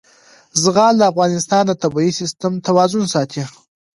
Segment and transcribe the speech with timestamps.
[0.61, 3.43] زغال د افغانستان د طبعي سیسټم توازن ساتي.